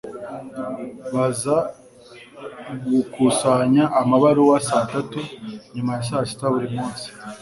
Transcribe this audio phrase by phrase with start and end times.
[1.13, 1.57] baza
[2.87, 5.19] gukusanya amabaruwa saa tatu
[5.73, 7.05] nyuma ya saa sita buri munsi